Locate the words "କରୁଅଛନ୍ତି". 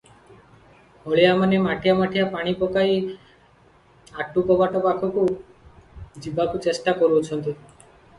7.03-7.55